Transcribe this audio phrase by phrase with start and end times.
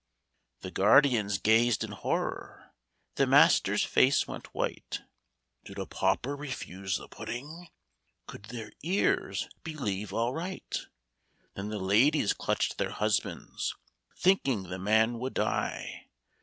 [0.61, 2.71] The guardians gazed in horror.
[3.17, 5.01] The master's face went white;"
[5.65, 7.67] Did a pauper refuse their pudding?'
[8.27, 10.87] Could their ears believe aright?"
[11.55, 13.75] Then the ladies clutched their husbands
[14.17, 16.07] Thinking the man would die.